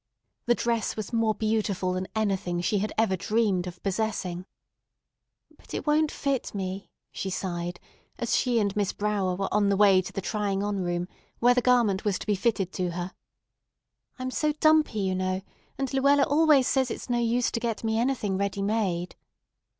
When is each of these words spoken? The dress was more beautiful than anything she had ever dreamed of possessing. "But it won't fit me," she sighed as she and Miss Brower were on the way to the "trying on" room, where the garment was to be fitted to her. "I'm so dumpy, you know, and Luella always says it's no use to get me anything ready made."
The 0.47 0.55
dress 0.55 0.95
was 0.95 1.13
more 1.13 1.35
beautiful 1.35 1.93
than 1.93 2.07
anything 2.15 2.59
she 2.61 2.79
had 2.79 2.91
ever 2.97 3.15
dreamed 3.15 3.67
of 3.67 3.83
possessing. 3.83 4.47
"But 5.55 5.75
it 5.75 5.85
won't 5.85 6.09
fit 6.11 6.55
me," 6.55 6.89
she 7.11 7.29
sighed 7.29 7.79
as 8.17 8.35
she 8.35 8.57
and 8.59 8.75
Miss 8.75 8.93
Brower 8.93 9.35
were 9.35 9.53
on 9.53 9.69
the 9.69 9.77
way 9.77 10.01
to 10.01 10.11
the 10.11 10.19
"trying 10.19 10.63
on" 10.63 10.79
room, 10.79 11.07
where 11.37 11.53
the 11.53 11.61
garment 11.61 12.03
was 12.03 12.17
to 12.17 12.25
be 12.25 12.33
fitted 12.33 12.71
to 12.73 12.89
her. 12.93 13.11
"I'm 14.17 14.31
so 14.31 14.53
dumpy, 14.53 15.01
you 15.01 15.13
know, 15.13 15.43
and 15.77 15.93
Luella 15.93 16.23
always 16.23 16.67
says 16.67 16.89
it's 16.89 17.07
no 17.07 17.19
use 17.19 17.51
to 17.51 17.59
get 17.59 17.83
me 17.83 17.99
anything 17.99 18.39
ready 18.39 18.63
made." 18.63 19.15